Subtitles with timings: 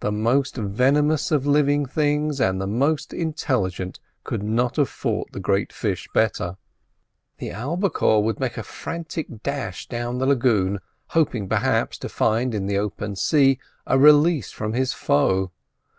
[0.00, 5.40] The most venomous of living things, and the most intelligent could not have fought the
[5.40, 6.58] great fish better.
[7.38, 10.78] The albicore would make a frantic dash down the lagoon,
[11.16, 15.50] hoping, perhaps, to find in the open sea a release from his foe.